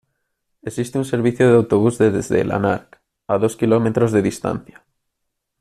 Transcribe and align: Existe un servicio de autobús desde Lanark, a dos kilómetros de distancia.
Existe 0.63 0.97
un 0.97 1.05
servicio 1.05 1.47
de 1.47 1.57
autobús 1.57 1.99
desde 1.99 2.43
Lanark, 2.43 2.99
a 3.27 3.37
dos 3.37 3.55
kilómetros 3.55 4.11
de 4.11 4.23
distancia. 4.23 4.83